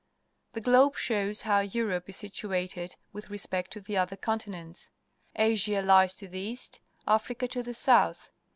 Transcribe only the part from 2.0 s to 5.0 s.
is situated with respect to the other continents.